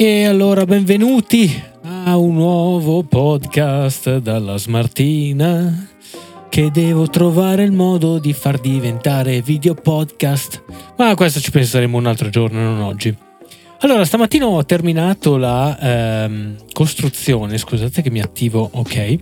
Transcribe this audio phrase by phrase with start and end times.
[0.00, 5.88] E allora benvenuti a un nuovo podcast dalla Smartina
[6.48, 10.62] che devo trovare il modo di far diventare video podcast.
[10.96, 13.27] Ma a questo ci penseremo un altro giorno, non oggi.
[13.80, 19.16] Allora, stamattina ho terminato la ehm, costruzione, scusate che mi attivo, ok.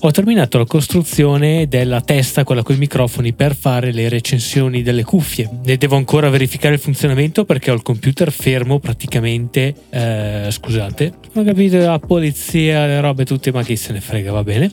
[0.00, 5.04] Ho terminato la costruzione della testa, quella con i microfoni, per fare le recensioni delle
[5.04, 5.50] cuffie.
[5.64, 9.74] Ne devo ancora verificare il funzionamento perché ho il computer fermo praticamente.
[9.90, 14.42] Eh, scusate, ho capito la polizia, le robe tutte, ma chi se ne frega, va
[14.42, 14.72] bene.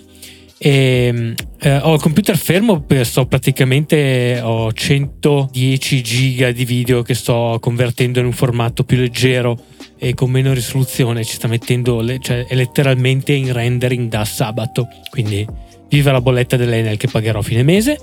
[0.59, 7.57] E, eh, ho il computer fermo, sto praticamente ho 110 giga di video che sto
[7.61, 9.57] convertendo in un formato più leggero
[9.99, 15.45] e con meno risoluzione ci sta mettendo cioè, è letteralmente in rendering da sabato quindi
[15.89, 17.98] viva la bolletta dell'Enel che pagherò a fine mese.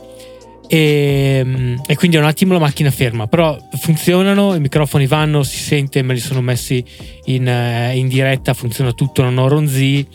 [0.67, 5.43] E, mm, e, quindi è un attimo la macchina ferma però funzionano i microfoni vanno
[5.43, 6.83] si sente me li sono messi
[7.27, 10.09] in, eh, in diretta funziona tutto non ho ronzii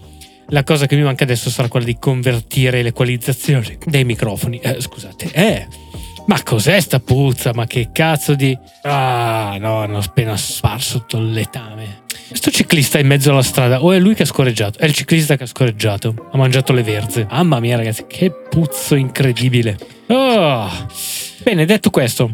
[0.50, 5.30] la cosa che mi manca adesso sarà quella di convertire l'equalizzazione dei microfoni eh, scusate
[5.32, 5.68] eh
[6.30, 7.54] ma cos'è sta puzza?
[7.56, 8.56] Ma che cazzo di...
[8.84, 12.04] Ah, no, hanno appena sparso tutto il letame.
[12.32, 14.78] Sto ciclista in mezzo alla strada, o è lui che ha scorreggiato?
[14.78, 16.30] È il ciclista che ha scorreggiato.
[16.32, 17.26] Ha mangiato le verze.
[17.32, 19.76] Mamma mia, ragazzi, che puzzo incredibile.
[20.10, 20.70] Oh.
[21.42, 22.30] Bene, detto questo,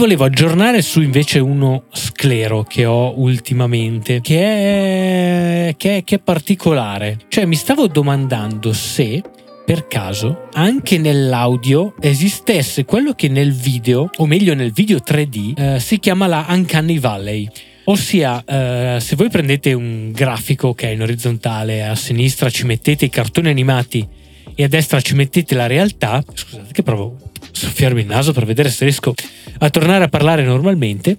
[0.00, 6.18] volevo aggiornare su invece uno sclero che ho ultimamente, che è, che è, che è
[6.18, 7.18] particolare.
[7.28, 9.22] Cioè, mi stavo domandando se
[9.62, 15.80] per caso anche nell'audio esistesse quello che nel video, o meglio nel video 3D, eh,
[15.80, 17.46] si chiama la Uncanny Valley.
[17.84, 23.04] Ossia, eh, se voi prendete un grafico che è in orizzontale, a sinistra ci mettete
[23.04, 24.08] i cartoni animati
[24.54, 27.29] e a destra ci mettete la realtà, scusate che provo
[27.60, 29.14] soffiarmi il naso per vedere se riesco
[29.58, 31.18] a tornare a parlare normalmente,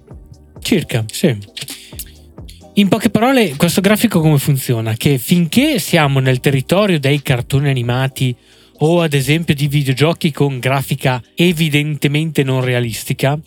[0.60, 1.36] circa, sì.
[2.74, 4.94] In poche parole, questo grafico come funziona?
[4.94, 8.34] Che finché siamo nel territorio dei cartoni animati
[8.78, 13.38] o ad esempio di videogiochi con grafica evidentemente non realistica,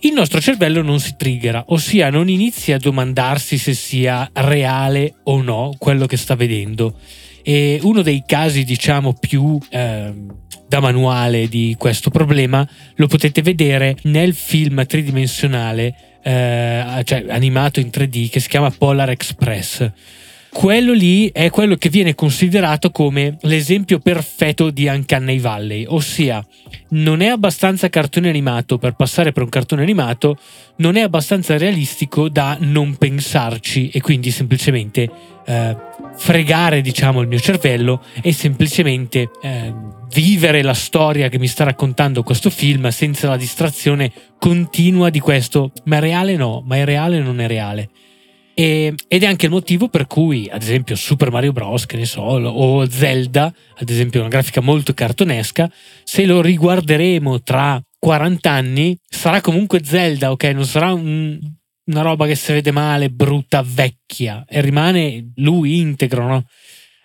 [0.00, 5.40] il nostro cervello non si triggera, ossia non inizia a domandarsi se sia reale o
[5.40, 6.98] no quello che sta vedendo.
[7.42, 10.12] E uno dei casi, diciamo, più eh,
[10.68, 17.90] da manuale di questo problema lo potete vedere nel film tridimensionale eh, cioè animato in
[17.92, 19.90] 3D che si chiama Polar Express.
[20.52, 26.44] Quello lì è quello che viene considerato come l'esempio perfetto di Uncanny Valley, ossia
[26.90, 30.36] non è abbastanza cartone animato per passare per un cartone animato,
[30.76, 35.10] non è abbastanza realistico da non pensarci e quindi semplicemente
[35.46, 35.76] eh,
[36.22, 39.74] fregare diciamo il mio cervello e semplicemente eh,
[40.14, 45.72] vivere la storia che mi sta raccontando questo film senza la distrazione continua di questo,
[45.86, 47.90] ma è reale no, ma è reale non è reale.
[48.54, 52.04] E, ed è anche il motivo per cui, ad esempio, Super Mario Bros., che ne
[52.04, 55.68] so, o Zelda, ad esempio, una grafica molto cartonesca,
[56.04, 60.44] se lo riguarderemo tra 40 anni, sarà comunque Zelda, ok?
[60.44, 61.40] Non sarà un,
[61.86, 66.44] una roba che si vede male, brutta, vecchia, e rimane lui integro, no?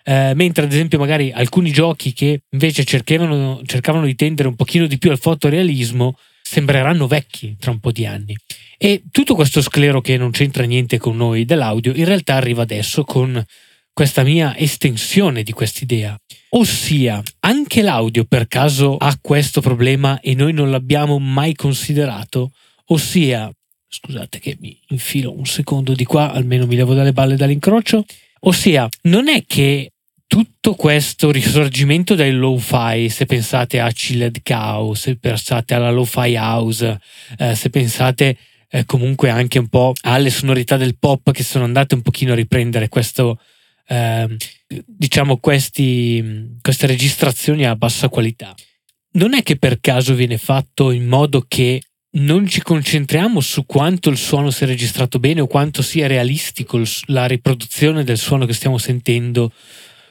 [0.04, 4.86] Eh, mentre ad esempio magari alcuni giochi che invece cercavano, cercavano di tendere un pochino
[4.86, 8.34] di più al fotorealismo sembreranno vecchi tra un po' di anni.
[8.78, 13.04] E tutto questo sclero che non c'entra niente con noi dell'audio in realtà arriva adesso
[13.04, 13.44] con
[13.92, 16.16] questa mia estensione di quest'idea.
[16.50, 22.52] Ossia, anche l'audio per caso ha questo problema e noi non l'abbiamo mai considerato?
[22.86, 23.52] Ossia,
[23.88, 28.04] scusate che mi infilo un secondo di qua, almeno mi levo dalle balle dall'incrocio.
[28.40, 29.92] Ossia, non è che
[30.26, 37.00] tutto questo risorgimento del lo-fi, se pensate a Chilled Cow, se pensate alla lo-fi house,
[37.38, 38.36] eh, se pensate
[38.70, 42.36] eh, comunque anche un po' alle sonorità del pop che sono andate un pochino a
[42.36, 43.40] riprendere questo,
[43.86, 44.36] eh,
[44.86, 48.54] diciamo, questi, queste registrazioni a bassa qualità.
[49.12, 54.08] Non è che per caso viene fatto in modo che non ci concentriamo su quanto
[54.08, 58.78] il suono sia registrato bene o quanto sia realistico la riproduzione del suono che stiamo
[58.78, 59.52] sentendo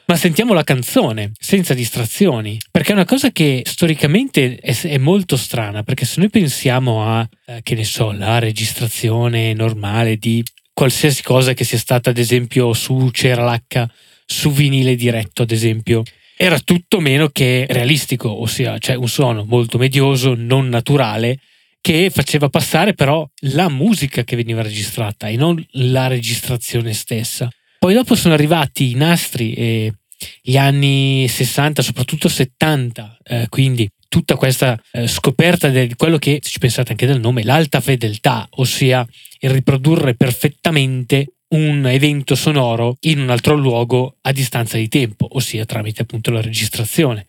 [0.08, 5.36] ma sentiamo la canzone senza distrazioni, perché è una cosa che storicamente è, è molto
[5.36, 10.42] strana, perché se noi pensiamo a, eh, che ne so, la registrazione normale di
[10.72, 13.86] qualsiasi cosa che sia stata, ad esempio, su C'era l'H,
[14.24, 16.02] su vinile diretto, ad esempio,
[16.38, 21.38] era tutto meno che realistico, ossia c'è un suono molto medioso, non naturale,
[21.88, 27.48] che faceva passare però la musica che veniva registrata e non la registrazione stessa.
[27.78, 29.94] Poi dopo sono arrivati i nastri e
[30.42, 36.50] gli anni 60, soprattutto 70, eh, quindi tutta questa eh, scoperta di quello che, se
[36.50, 39.06] ci pensate anche del nome, l'alta fedeltà, ossia
[39.38, 45.64] il riprodurre perfettamente un evento sonoro in un altro luogo a distanza di tempo, ossia
[45.64, 47.28] tramite appunto la registrazione.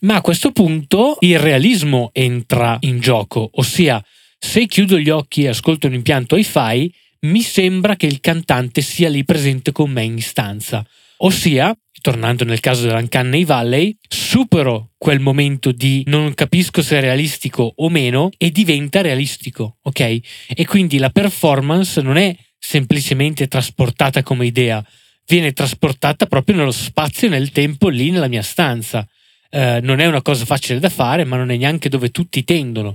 [0.00, 4.04] Ma a questo punto il realismo entra in gioco, ossia
[4.38, 9.08] se chiudo gli occhi e ascolto un impianto hi-fi, mi sembra che il cantante sia
[9.08, 10.86] lì presente con me in stanza.
[11.18, 17.72] Ossia, tornando nel caso dell'Uncanny Valley, supero quel momento di non capisco se è realistico
[17.76, 20.00] o meno e diventa realistico, ok?
[20.54, 24.84] E quindi la performance non è semplicemente trasportata come idea,
[25.26, 29.08] viene trasportata proprio nello spazio e nel tempo lì nella mia stanza.
[29.50, 32.94] Eh, non è una cosa facile da fare, ma non è neanche dove tutti tendono.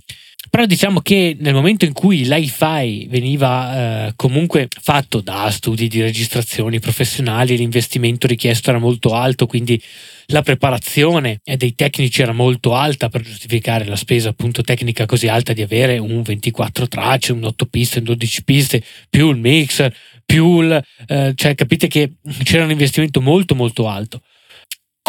[0.50, 6.02] Però diciamo che nel momento in cui l'hi-fi veniva eh, comunque fatto da studi di
[6.02, 9.82] registrazioni professionali, l'investimento richiesto era molto alto, quindi
[10.28, 15.54] la preparazione dei tecnici era molto alta per giustificare la spesa appunto tecnica così alta
[15.54, 19.96] di avere un 24 tracce, un 8 piste, un 12 piste, più il mixer,
[20.26, 20.84] più il...
[21.08, 22.14] Eh, cioè capite che
[22.44, 24.22] c'era un investimento molto molto alto.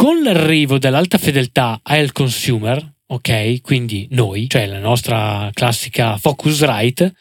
[0.03, 3.61] Con l'arrivo dell'alta fedeltà al consumer, ok?
[3.61, 7.15] Quindi noi, cioè la nostra classica Focusrite,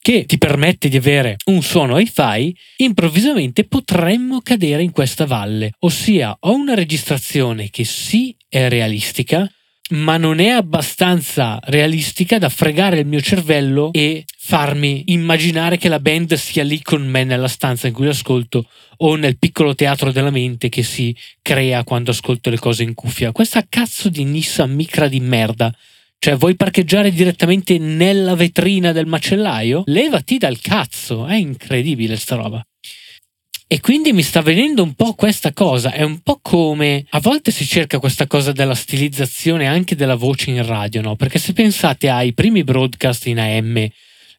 [0.00, 6.36] che ti permette di avere un suono hi-fi, improvvisamente potremmo cadere in questa valle, ossia
[6.40, 9.48] ho una registrazione che sì è realistica,
[9.90, 16.00] ma non è abbastanza realistica da fregare il mio cervello e farmi immaginare che la
[16.00, 18.66] band sia lì con me nella stanza in cui l'ascolto
[18.98, 23.32] o nel piccolo teatro della mente che si crea quando ascolto le cose in cuffia.
[23.32, 25.74] Questa cazzo di Nissan Micra di merda.
[26.20, 29.84] Cioè, vuoi parcheggiare direttamente nella vetrina del macellaio?
[29.86, 32.60] Levati dal cazzo, è incredibile sta roba.
[33.70, 37.50] E quindi mi sta venendo un po' questa cosa, è un po' come a volte
[37.50, 41.16] si cerca questa cosa della stilizzazione anche della voce in radio, no?
[41.16, 43.86] Perché se pensate ai primi broadcast in AM,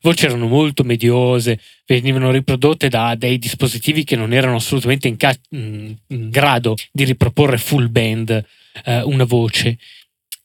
[0.01, 5.37] voci erano molto mediose, venivano riprodotte da dei dispositivi che non erano assolutamente in, ca-
[5.51, 8.43] in grado di riproporre full band
[8.83, 9.77] eh, una voce.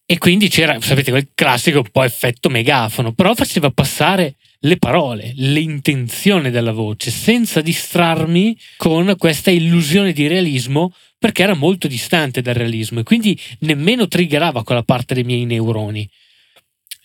[0.04, 4.34] E quindi c'era, sapete, quel classico un po' effetto megafono, però faceva passare
[4.64, 11.86] le parole, l'intenzione della voce, senza distrarmi con questa illusione di realismo perché era molto
[11.86, 16.08] distante dal realismo e quindi nemmeno triggerava quella parte dei miei neuroni.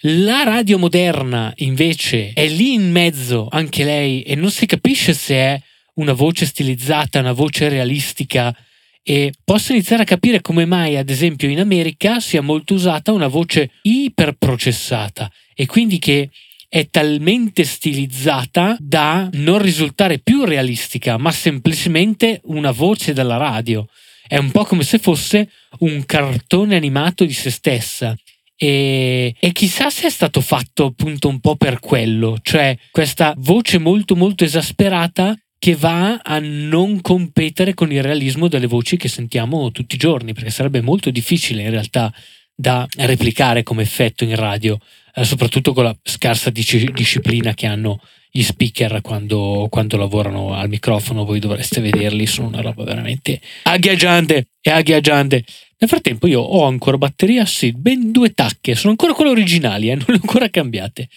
[0.04, 5.36] La radio moderna invece è lì in mezzo anche lei e non si capisce se
[5.36, 5.62] è
[5.96, 8.56] una voce stilizzata, una voce realistica
[9.04, 13.28] e posso iniziare a capire come mai ad esempio in America sia molto usata una
[13.28, 16.30] voce iperprocessata e quindi che
[16.70, 23.88] è talmente stilizzata da non risultare più realistica, ma semplicemente una voce della radio.
[24.28, 25.50] È un po' come se fosse
[25.80, 28.16] un cartone animato di se stessa.
[28.56, 33.80] E, e, chissà se è stato fatto appunto un po' per quello, cioè questa voce
[33.80, 39.72] molto molto esasperata che va a non competere con il realismo delle voci che sentiamo
[39.72, 42.14] tutti i giorni, perché sarebbe molto difficile in realtà
[42.54, 44.78] da replicare come effetto in radio
[45.20, 48.02] eh, soprattutto con la scarsa dic- disciplina che hanno
[48.32, 54.48] gli speaker quando, quando, lavorano al microfono, voi dovreste vederli, sono una roba veramente agghiaggiante
[54.62, 55.44] e agghiaggiante.
[55.78, 59.96] Nel frattempo io ho ancora batteria, sì, ben due tacche, sono ancora quelle originali, eh,
[59.96, 61.10] non le ho ancora cambiate.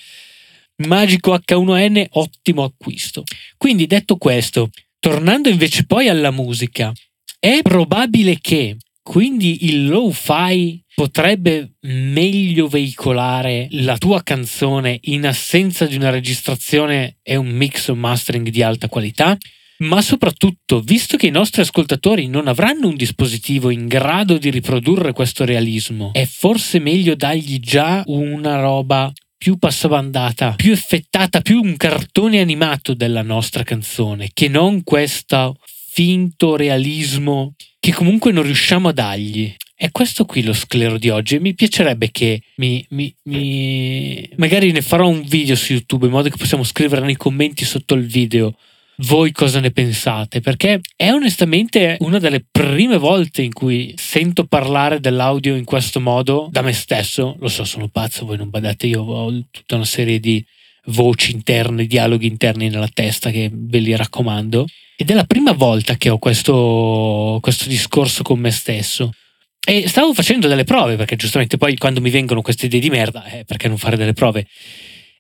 [0.87, 3.23] Magico H1N, ottimo acquisto.
[3.57, 6.93] Quindi detto questo, tornando invece poi alla musica,
[7.39, 15.97] è probabile che quindi il lo-fi potrebbe meglio veicolare la tua canzone in assenza di
[15.97, 19.37] una registrazione e un mix o mastering di alta qualità?
[19.79, 25.13] Ma soprattutto, visto che i nostri ascoltatori non avranno un dispositivo in grado di riprodurre
[25.13, 31.77] questo realismo, è forse meglio dargli già una roba più passabandata, più effettata, più un
[31.77, 35.57] cartone animato della nostra canzone, che non questo
[35.95, 39.55] finto realismo che comunque non riusciamo a dargli.
[39.75, 44.73] È questo qui lo sclero di oggi e mi piacerebbe che mi, mi, mi, magari
[44.73, 48.07] ne farò un video su YouTube in modo che possiamo scrivere nei commenti sotto il
[48.07, 48.55] video
[48.97, 55.01] voi cosa ne pensate, perché è onestamente una delle prime volte in cui sento parlare
[55.01, 57.37] dell'audio in questo modo da me stesso.
[57.41, 60.45] Lo so, sono pazzo, voi non badate, io ho tutta una serie di
[60.87, 64.67] voci interne, dialoghi interni nella testa che ve li raccomando.
[64.97, 69.13] Ed è la prima volta che ho questo, questo discorso con me stesso.
[69.65, 73.25] E stavo facendo delle prove, perché giustamente poi quando mi vengono queste idee di merda,
[73.27, 74.47] eh, perché non fare delle prove?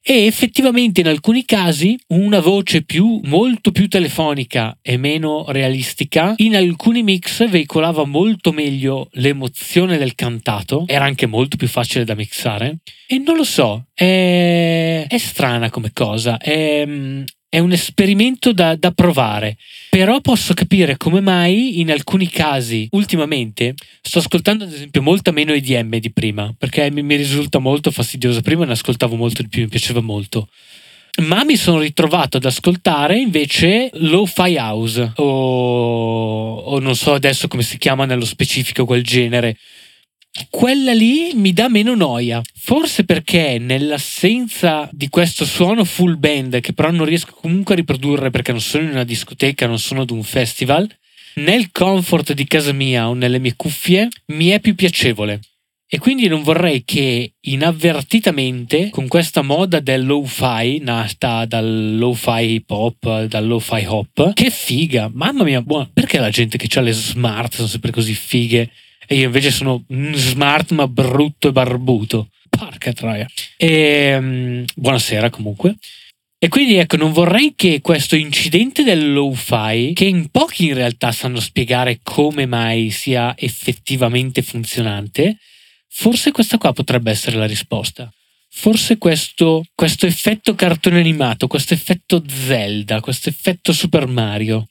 [0.04, 6.56] E effettivamente in alcuni casi una voce più, molto più telefonica e meno realistica, in
[6.56, 12.78] alcuni mix veicolava molto meglio l'emozione del cantato, era anche molto più facile da mixare.
[13.06, 16.36] E non lo so, è, è strana come cosa.
[16.36, 16.84] È,
[17.52, 19.58] è un esperimento da, da, provare.
[19.90, 25.52] Però posso capire come mai in alcuni casi, ultimamente, sto ascoltando ad esempio molta meno
[25.52, 28.40] EDM di prima, perché mi, mi risulta molto fastidioso.
[28.40, 30.48] Prima ne ascoltavo molto di più, mi piaceva molto.
[31.24, 37.62] Ma mi sono ritrovato ad ascoltare invece lo-fi house o, o non so adesso come
[37.62, 39.58] si chiama nello specifico quel genere
[40.50, 42.40] quella lì mi dà meno noia.
[42.54, 48.30] Forse perché nell'assenza di questo suono full band, che però non riesco comunque a riprodurre
[48.30, 50.88] perché non sono in una discoteca, non sono ad un festival,
[51.34, 55.40] nel comfort di casa mia o nelle mie cuffie mi è più piacevole.
[55.94, 62.70] E quindi non vorrei che inavvertitamente, con questa moda del lo-fi, nata dal lo-fi hip
[62.70, 66.92] hop, dal lo-fi hop, che figa, mamma mia, buona, perché la gente che ha le
[66.92, 68.70] smart sono sempre così fighe?
[69.06, 72.28] E io invece sono smart ma brutto e barbuto.
[72.48, 73.26] Porca troia.
[73.56, 75.76] E, um, buonasera comunque.
[76.38, 81.12] E quindi ecco, non vorrei che questo incidente del lo-fi, che in pochi in realtà
[81.12, 85.36] sanno spiegare come mai sia effettivamente funzionante,
[85.88, 88.12] forse questa qua potrebbe essere la risposta.
[88.50, 94.66] Forse questo, questo effetto cartone animato, questo effetto Zelda, questo effetto Super Mario.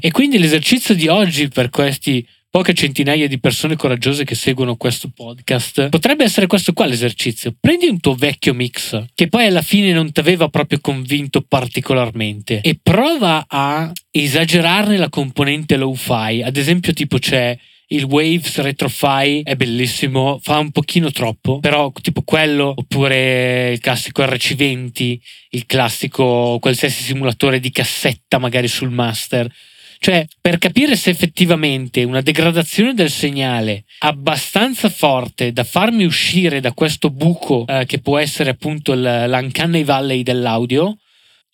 [0.00, 5.10] E quindi l'esercizio di oggi per questi poche centinaia di persone coraggiose che seguono questo
[5.14, 7.54] podcast, potrebbe essere questo qua l'esercizio.
[7.58, 12.60] Prendi un tuo vecchio mix che poi alla fine non ti aveva proprio convinto particolarmente
[12.60, 16.42] e prova a esagerarne la componente lo-fi.
[16.42, 17.56] Ad esempio, tipo c'è
[17.92, 24.22] il Waves Retrofy è bellissimo, fa un pochino troppo, però tipo quello, oppure il classico
[24.22, 25.18] RC20,
[25.50, 29.50] il classico qualsiasi simulatore di cassetta magari sul master,
[30.02, 36.72] cioè, per capire se effettivamente una degradazione del segnale abbastanza forte da farmi uscire da
[36.72, 40.96] questo buco eh, che può essere appunto l'uncanny valley dell'audio,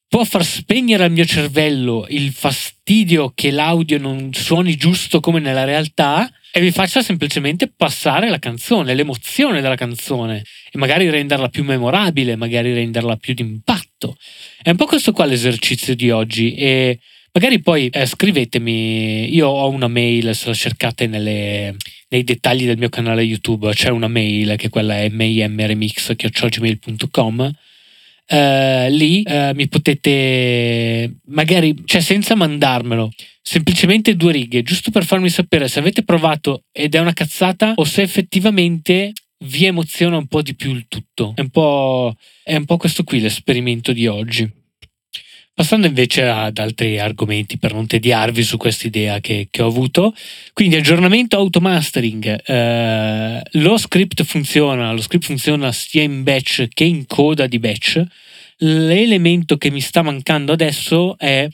[0.07, 5.65] può far spegnere al mio cervello il fastidio che l'audio non suoni giusto come nella
[5.65, 11.65] realtà e mi faccia semplicemente passare la canzone, l'emozione della canzone e magari renderla più
[11.65, 14.17] memorabile, magari renderla più d'impatto.
[14.63, 17.01] È un po' questo qua l'esercizio di oggi e
[17.37, 21.77] Magari poi eh, scrivetemi, io ho una mail, se la cercate nelle,
[22.09, 27.53] nei dettagli del mio canale YouTube, c'è una mail che quella è mailremix.com.
[28.29, 33.11] Eh, lì eh, mi potete magari, cioè senza mandarmelo,
[33.43, 37.85] semplicemente due righe, giusto per farmi sapere se avete provato ed è una cazzata o
[37.85, 39.13] se effettivamente
[39.45, 41.35] vi emoziona un po' di più il tutto.
[41.37, 44.65] È un po', è un po questo qui l'esperimento di oggi.
[45.57, 50.15] Passando invece ad altri argomenti per non tediarvi su questa idea che, che, ho avuto,
[50.53, 57.07] quindi aggiornamento automastering, eh, lo script funziona, lo script funziona sia in batch che in
[57.07, 58.03] coda di batch.
[58.59, 61.49] L'elemento che mi sta mancando adesso è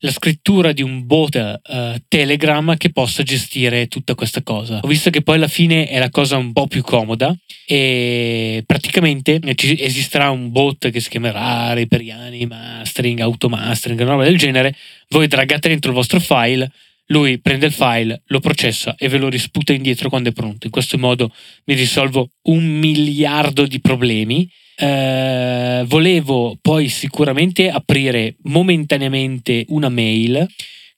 [0.00, 4.80] la scrittura di un bot uh, Telegram che possa gestire tutta questa cosa.
[4.82, 7.34] Ho visto che poi alla fine è la cosa un po' più comoda
[7.66, 14.74] e praticamente esisterà un bot che si chiamerà Reperiani Mastering, Automastering, una roba del genere.
[15.08, 16.70] Voi draggate dentro il vostro file,
[17.06, 20.66] lui prende il file, lo processa e ve lo risputa indietro quando è pronto.
[20.66, 21.32] In questo modo
[21.64, 24.48] mi risolvo un miliardo di problemi
[24.80, 30.46] eh, volevo poi sicuramente aprire momentaneamente una mail,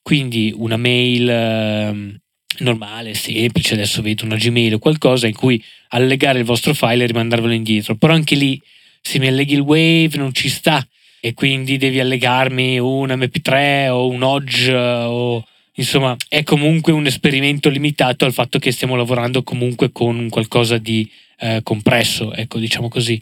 [0.03, 2.19] quindi una mail eh,
[2.59, 7.07] normale, semplice, adesso vedo una Gmail o qualcosa in cui allegare il vostro file e
[7.07, 8.61] rimandarvelo indietro, però anche lì
[9.01, 10.87] se mi alleghi il Wave non ci sta
[11.19, 14.73] e quindi devi allegarmi un MP3 o un OGG
[15.07, 15.43] o
[15.75, 21.09] insomma è comunque un esperimento limitato al fatto che stiamo lavorando comunque con qualcosa di
[21.39, 23.19] eh, compresso, ecco diciamo così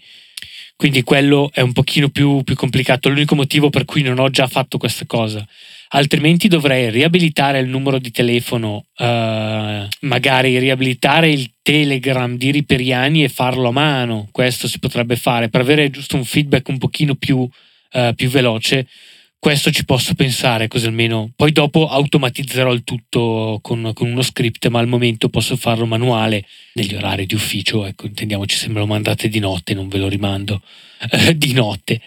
[0.79, 4.47] quindi quello è un pochino più, più complicato, l'unico motivo per cui non ho già
[4.47, 5.45] fatto questa cosa.
[5.89, 13.27] Altrimenti dovrei riabilitare il numero di telefono, uh, magari riabilitare il Telegram di Riperiani e
[13.27, 14.29] farlo a mano.
[14.31, 18.87] Questo si potrebbe fare per avere giusto un feedback un pochino più, uh, più veloce
[19.39, 24.67] questo ci posso pensare, così almeno poi dopo automatizzerò il tutto con, con, uno script,
[24.67, 27.85] ma al momento posso farlo manuale negli orari di ufficio.
[27.85, 30.61] Ecco, intendiamoci se me lo mandate di notte, non ve lo rimando
[31.09, 32.01] eh, di notte.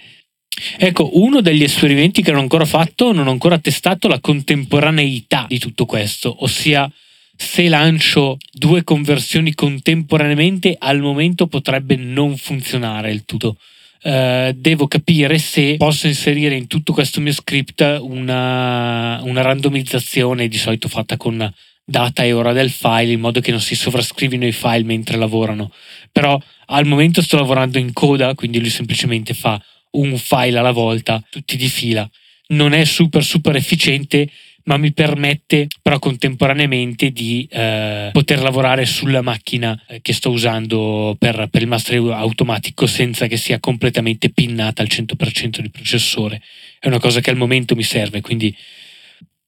[0.77, 5.47] Ecco, uno degli esperimenti che non ho ancora fatto, non ho ancora testato la contemporaneità
[5.49, 6.91] di tutto questo, ossia
[7.35, 13.57] se lancio due conversioni contemporaneamente, al momento potrebbe non funzionare il tutto
[14.03, 20.57] eh, devo capire se posso inserire in tutto questo mio script una, una randomizzazione di
[20.57, 21.53] solito fatta con
[21.85, 25.73] data e ora del file in modo che non si sovrascrivino i file mentre lavorano.
[26.11, 31.23] Però al momento sto lavorando in coda, quindi lui semplicemente fa un file alla volta,
[31.31, 32.09] tutti di fila.
[32.49, 34.29] non è super super efficiente
[34.65, 41.17] ma mi permette però contemporaneamente di eh, poter lavorare sulla macchina eh, che sto usando
[41.19, 46.41] per, per il mastering automatico senza che sia completamente pinnata al 100% di processore.
[46.79, 48.55] È una cosa che al momento mi serve, quindi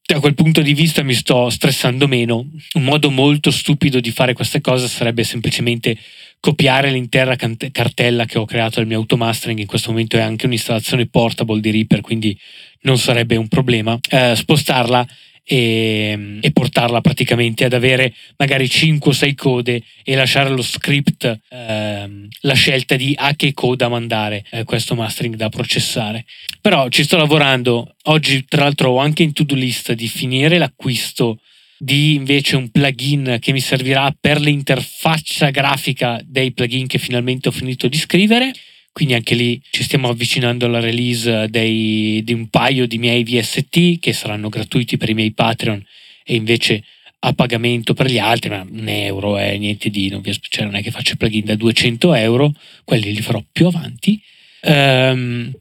[0.06, 2.46] da quel punto di vista mi sto stressando meno.
[2.74, 5.96] Un modo molto stupido di fare queste cose sarebbe semplicemente
[6.40, 9.60] copiare l'intera cartella che ho creato al mio automastering.
[9.60, 12.38] In questo momento è anche un'installazione portable di Reaper, quindi
[12.84, 13.98] non sarebbe un problema.
[14.08, 15.06] Eh, spostarla
[15.46, 21.40] e, e, portarla praticamente ad avere magari 5 o 6 code e lasciare lo script
[21.50, 26.24] ehm, la scelta di a che coda mandare eh, questo mastering da processare.
[26.60, 27.94] Però ci sto lavorando.
[28.04, 31.38] Oggi, tra l'altro, ho anche in to-do list di finire l'acquisto
[31.76, 37.52] di invece un plugin che mi servirà per l'interfaccia grafica dei plugin che finalmente ho
[37.52, 38.52] finito di scrivere
[38.94, 43.98] quindi anche lì ci stiamo avvicinando alla release dei, di un paio di miei VST
[43.98, 45.84] che saranno gratuiti per i miei Patreon
[46.24, 46.84] e invece
[47.18, 50.64] a pagamento per gli altri, ma un euro è eh, niente di, non, vi, cioè
[50.64, 52.52] non è che faccio plugin da 200 euro,
[52.84, 54.22] quelli li farò più avanti.
[54.60, 55.52] Um,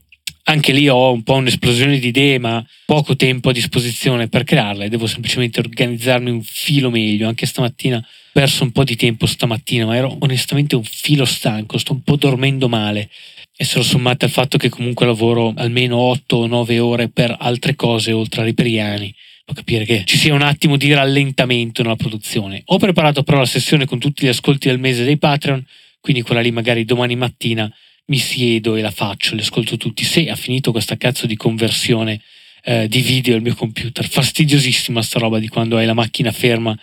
[0.44, 4.88] anche lì ho un po' un'esplosione di idee, ma poco tempo a disposizione per crearle.
[4.88, 7.28] Devo semplicemente organizzarmi un filo meglio.
[7.28, 11.78] Anche stamattina ho perso un po' di tempo stamattina, ma ero onestamente un filo stanco,
[11.78, 13.08] sto un po' dormendo male.
[13.56, 17.34] E se lo sommate al fatto che comunque lavoro almeno 8 o 9 ore per
[17.38, 21.96] altre cose oltre a Riperiani, può capire che ci sia un attimo di rallentamento nella
[21.96, 22.62] produzione.
[22.66, 25.64] Ho preparato però la sessione con tutti gli ascolti del mese dei Patreon,
[26.00, 27.72] quindi quella lì magari domani mattina
[28.06, 30.04] mi siedo e la faccio, le ascolto tutti.
[30.04, 32.20] Se ha finito questa cazzo di conversione
[32.64, 36.78] eh, di video al mio computer, fastidiosissima sta roba di quando hai la macchina ferma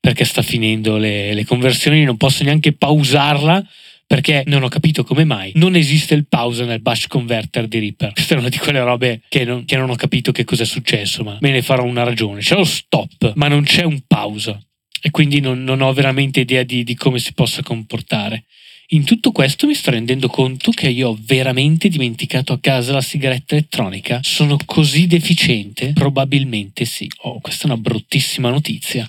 [0.00, 3.66] perché sta finendo le, le conversioni, non posso neanche pausarla
[4.06, 8.12] perché non ho capito come mai non esiste il pausa nel bash converter di Reaper.
[8.12, 10.66] Questa è una di quelle robe che non, che non ho capito che cosa è
[10.66, 12.40] successo, ma me ne farò una ragione.
[12.40, 14.60] C'è lo stop, ma non c'è un pausa
[15.02, 18.44] e quindi non, non ho veramente idea di, di come si possa comportare.
[18.90, 23.00] In tutto questo mi sto rendendo conto che io ho veramente dimenticato a casa la
[23.00, 24.20] sigaretta elettronica.
[24.22, 25.92] Sono così deficiente?
[25.92, 27.10] Probabilmente sì.
[27.22, 29.04] Oh, questa è una bruttissima notizia.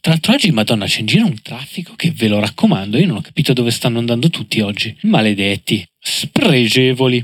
[0.00, 3.16] Tra l'altro oggi, madonna, c'è in giro un traffico che ve lo raccomando, io non
[3.16, 4.96] ho capito dove stanno andando tutti oggi.
[5.02, 7.22] Maledetti, spregevoli.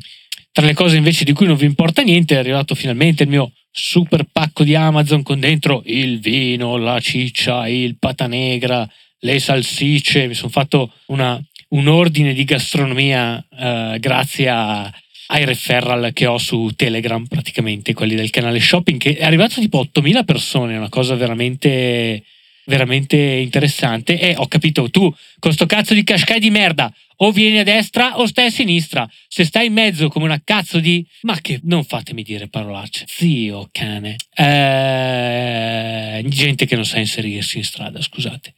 [0.53, 3.53] Tra le cose invece di cui non vi importa niente è arrivato finalmente il mio
[3.71, 8.87] super pacco di Amazon con dentro il vino, la ciccia, il pata negra,
[9.21, 10.27] le salsicce.
[10.27, 11.41] Mi sono fatto una
[11.71, 14.93] un ordine di gastronomia eh, grazie a,
[15.29, 19.79] ai referral che ho su Telegram, praticamente quelli del canale shopping, che è arrivato tipo
[19.79, 22.25] 8000 persone, una cosa veramente
[22.67, 24.19] veramente interessante.
[24.19, 28.19] E ho capito tu con sto cazzo di Qashqai di merda o vieni a destra
[28.19, 29.11] o stai a sinistra.
[29.29, 33.05] Se stai in mezzo come una cazzo di ma che non fatemi dire parolacce.
[33.09, 34.17] Zio cane.
[34.35, 38.55] Eh, gente che non sa inserirsi in strada scusate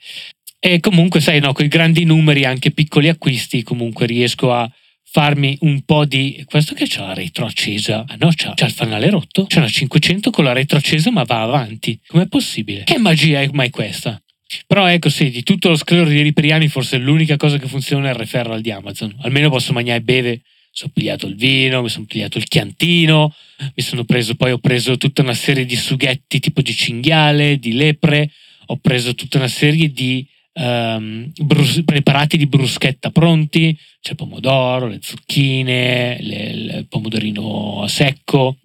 [0.65, 4.71] e comunque, sai, no, con i grandi numeri, anche piccoli acquisti, comunque riesco a
[5.03, 6.41] farmi un po' di.
[6.47, 8.05] Questo che c'ha la retro accesa.
[8.07, 9.47] Ah no, c'ha, c'ha il fanale rotto.
[9.47, 11.99] C'è una 500 con la retro accesa, ma va avanti.
[12.07, 12.85] Com'è possibile?
[12.85, 14.23] Che magia è mai questa?
[14.69, 18.11] Però ecco sì, di tutto lo sclero di Riperiani forse l'unica cosa che funziona è
[18.11, 19.13] il referral di Amazon.
[19.23, 20.31] Almeno posso mangiare e beve.
[20.31, 23.35] Mi sono pigliato il vino, mi sono pigliato il chiantino,
[23.75, 27.73] mi sono preso, poi ho preso tutta una serie di sughetti tipo di cinghiale, di
[27.73, 28.31] lepre,
[28.67, 34.89] ho preso tutta una serie di um, brus- preparati di bruschetta pronti, c'è il pomodoro,
[34.89, 38.59] le zucchine, le, il pomodorino secco.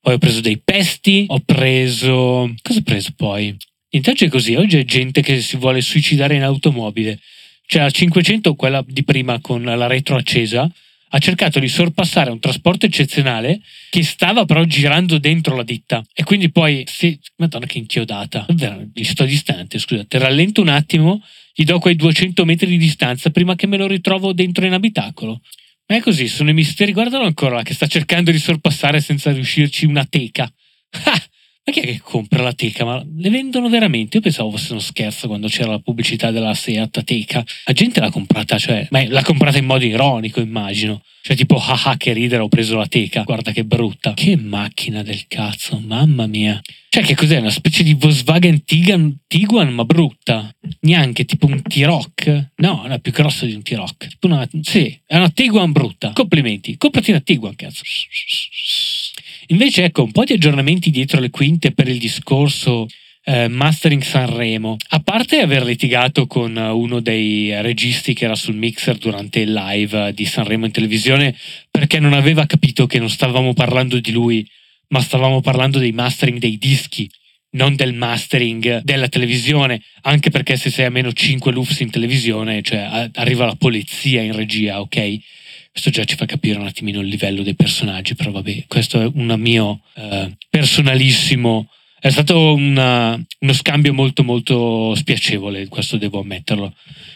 [0.00, 2.52] Poi ho preso dei pesti, ho preso...
[2.62, 3.56] Cosa ho preso poi?
[3.90, 7.18] Niente, oggi è così, oggi è gente che si vuole suicidare in automobile.
[7.66, 10.70] Cioè la 500, quella di prima con la retro accesa,
[11.14, 16.02] ha cercato di sorpassare un trasporto eccezionale che stava però girando dentro la ditta.
[16.12, 18.46] E quindi poi sì, madonna che inchiodata.
[18.48, 20.18] Davvero gli sto distante scusate.
[20.18, 21.22] Rallento un attimo
[21.54, 25.40] gli do quei 200 metri di distanza prima che me lo ritrovo dentro in abitacolo.
[25.86, 26.92] Ma è così sono i misteri.
[26.92, 30.52] Guardalo ancora che sta cercando di sorpassare senza riuscirci una teca.
[31.06, 31.20] Ah!
[31.66, 32.84] Ma chi è che compra la teca?
[32.84, 34.18] Ma le vendono veramente?
[34.18, 37.42] Io pensavo fosse uno scherzo quando c'era la pubblicità della Seat teca.
[37.64, 41.00] La gente l'ha comprata, cioè, ma l'ha comprata in modo ironico, immagino.
[41.22, 43.22] Cioè, tipo, haha, che ridere, ho preso la teca.
[43.22, 44.12] Guarda che brutta.
[44.12, 46.60] Che macchina del cazzo, mamma mia.
[46.90, 47.38] Cioè, che cos'è?
[47.38, 50.54] Una specie di Volkswagen Tiguan, Tiguan ma brutta.
[50.80, 52.50] Neanche tipo un T-Rock.
[52.56, 54.08] No, è più grosso di un T-Rock.
[54.08, 56.12] Tipo una, sì, è una Tiguan brutta.
[56.12, 56.76] Complimenti.
[56.76, 57.82] Comprati una Tiguan, cazzo.
[59.48, 62.86] Invece, ecco, un po' di aggiornamenti dietro le quinte per il discorso
[63.24, 64.76] eh, Mastering Sanremo.
[64.88, 70.12] A parte aver litigato con uno dei registi che era sul mixer durante il live
[70.12, 71.34] di Sanremo in televisione
[71.70, 74.46] perché non aveva capito che non stavamo parlando di lui
[74.88, 77.10] ma stavamo parlando dei mastering dei dischi,
[77.52, 82.62] non del mastering della televisione, anche perché se sei a meno 5 lufs in televisione,
[82.62, 85.18] cioè arriva la polizia in regia, ok?
[85.74, 89.10] Questo già ci fa capire un attimino il livello dei personaggi, però vabbè, questo è
[89.12, 91.68] un mio eh, personalissimo
[92.04, 96.74] è stato una, uno scambio molto molto spiacevole, questo devo ammetterlo.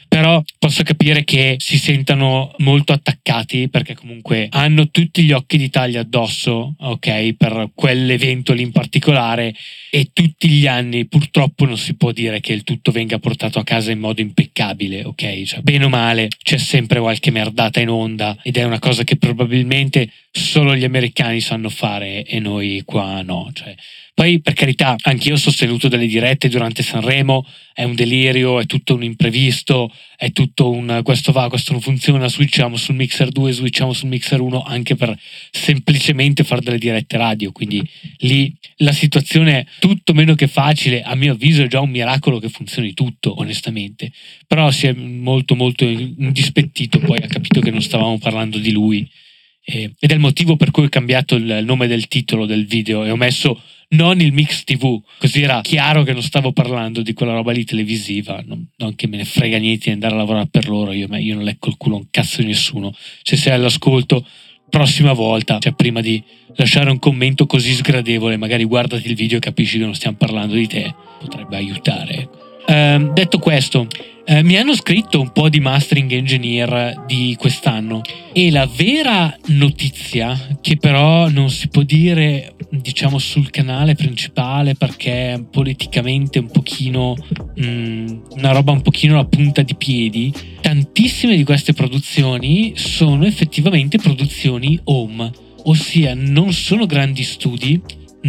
[0.08, 6.00] Però posso capire che si sentano molto attaccati perché comunque hanno tutti gli occhi d'Italia
[6.00, 9.54] addosso, ok, per quell'evento lì in particolare
[9.90, 13.64] e tutti gli anni purtroppo non si può dire che il tutto venga portato a
[13.64, 15.42] casa in modo impeccabile, ok?
[15.42, 19.16] Cioè, bene o male c'è sempre qualche merdata in onda ed è una cosa che
[19.16, 23.74] probabilmente solo gli americani sanno fare e noi qua no, cioè
[24.18, 28.94] poi, per carità, anch'io ho sostenuto delle dirette durante Sanremo, è un delirio, è tutto
[28.94, 33.92] un imprevisto, è tutto un questo va, questo non funziona, switchiamo sul mixer 2, switchiamo
[33.92, 35.16] sul mixer 1, anche per
[35.53, 37.53] semplicemente fare delle dirette radio.
[37.53, 37.81] Quindi
[38.22, 42.48] lì la situazione tutto meno che facile, a mio avviso è già un miracolo che
[42.48, 44.12] funzioni tutto, onestamente.
[44.46, 49.08] Però si è molto molto indispettito, poi ha capito che non stavamo parlando di lui.
[49.64, 53.10] ed è il motivo per cui ho cambiato il nome del titolo del video e
[53.10, 53.60] ho messo
[53.90, 57.64] non il mix TV, così era chiaro che non stavo parlando di quella roba lì
[57.64, 61.08] televisiva, non, non che me ne frega niente di andare a lavorare per loro, io,
[61.16, 64.26] io non lecco il culo un cazzo di nessuno, se sei all'ascolto
[64.68, 66.22] prossima volta, cioè prima di
[66.57, 70.54] lasciare un commento così sgradevole, magari guardati il video e capisci che non stiamo parlando
[70.54, 72.28] di te, potrebbe aiutare.
[72.66, 73.87] Eh, detto questo,
[74.26, 78.02] eh, mi hanno scritto un po' di mastering engineer di quest'anno
[78.33, 85.44] e la vera notizia, che però non si può dire diciamo sul canale principale perché
[85.50, 87.14] politicamente un pochino
[87.54, 93.24] mh, mm, una roba un pochino alla punta di piedi, tantissime di queste produzioni sono
[93.24, 95.31] effettivamente produzioni home,
[95.64, 97.81] ossia non sono grandi studi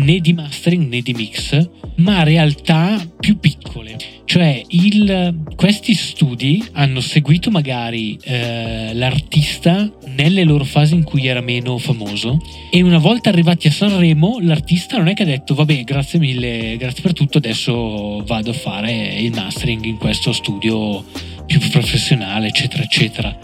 [0.03, 3.97] né di mastering né di mix, ma realtà più piccole.
[4.25, 11.41] Cioè il, questi studi hanno seguito magari eh, l'artista nelle loro fasi in cui era
[11.41, 12.39] meno famoso
[12.71, 16.77] e una volta arrivati a Sanremo l'artista non è che ha detto vabbè grazie mille,
[16.77, 21.03] grazie per tutto, adesso vado a fare il mastering in questo studio
[21.47, 23.35] più professionale eccetera eccetera.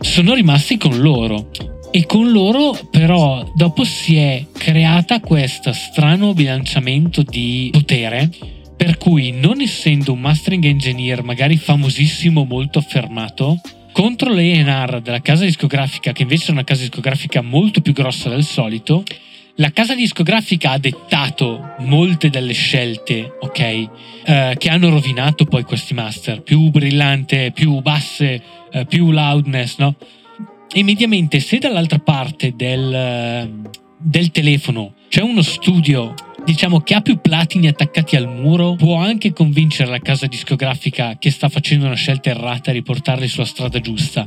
[0.00, 1.50] Sono rimasti con loro
[1.94, 8.30] e con loro però dopo si è creata questo strano bilanciamento di potere
[8.74, 13.60] per cui non essendo un mastering engineer magari famosissimo molto affermato
[13.92, 18.44] contro l'E&R della casa discografica che invece è una casa discografica molto più grossa del
[18.44, 19.04] solito
[19.56, 25.92] la casa discografica ha dettato molte delle scelte, ok, eh, che hanno rovinato poi questi
[25.92, 29.94] master, più brillante, più basse, eh, più loudness, no?
[30.74, 33.62] E mediamente se dall'altra parte del,
[33.98, 39.32] del telefono c'è uno studio diciamo che ha più platini attaccati al muro, può anche
[39.32, 44.26] convincere la casa discografica che sta facendo una scelta errata a riportarli sulla strada giusta.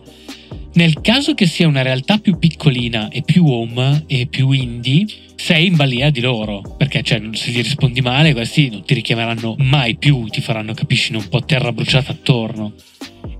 [0.74, 5.06] Nel caso che sia una realtà più piccolina e più home e più indie,
[5.36, 9.56] sei in balia di loro, perché cioè, se gli rispondi male, questi non ti richiameranno
[9.60, 12.74] mai più, ti faranno, capisci, un po' terra bruciata attorno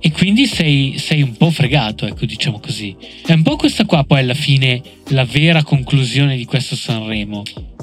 [0.06, 2.96] e quindi sei, sei, un po' fregato, ecco, diciamo così.
[3.26, 7.42] È un po' questa qua poi alla fine la vera conclusione di questo Sanremo.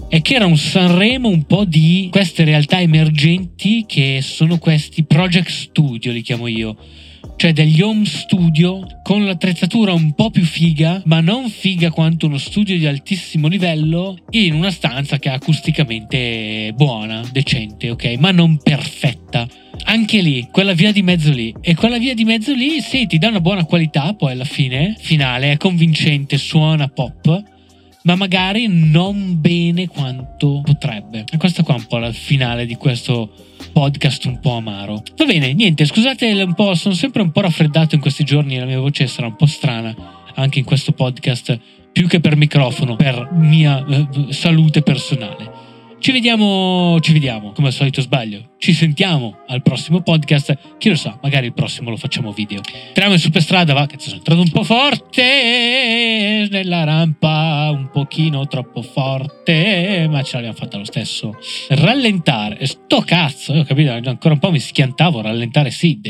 [0.09, 5.49] È che era un Sanremo un po' di queste realtà emergenti che sono questi project
[5.49, 6.77] studio, li chiamo io.
[7.42, 12.38] Cioè degli home studio con l'attrezzatura un po' più figa, ma non figa quanto uno
[12.38, 18.14] studio di altissimo livello, in una stanza che è acusticamente buona, decente, ok?
[18.20, 19.48] Ma non perfetta
[19.87, 21.52] anche lì, quella via di mezzo lì.
[21.61, 24.94] E quella via di mezzo lì, sì, ti dà una buona qualità, poi alla fine,
[25.00, 27.42] finale, è convincente, suona pop,
[28.03, 31.25] ma magari non bene quanto potrebbe.
[31.31, 33.31] E questo qua è un po' la finale di questo
[33.73, 35.03] podcast un po' amaro.
[35.17, 38.65] Va bene, niente, scusate un po', sono sempre un po' raffreddato in questi giorni, la
[38.65, 39.95] mia voce sarà un po' strana
[40.35, 41.59] anche in questo podcast,
[41.93, 45.62] più che per microfono, per mia eh, salute personale.
[46.03, 48.55] Ci vediamo, ci vediamo, come al solito sbaglio.
[48.59, 50.77] Ci sentiamo al prossimo podcast.
[50.77, 52.61] Chi lo sa, magari il prossimo lo facciamo video.
[52.88, 58.83] Entriamo in superstrada, va, cazzo, sono entrato un po' forte nella rampa, un pochino troppo
[58.83, 61.38] forte, ma ce l'abbiamo fatta lo stesso.
[61.69, 66.01] Rallentare, sto cazzo, io ho capito, ancora un po' mi schiantavo, rallentare sì,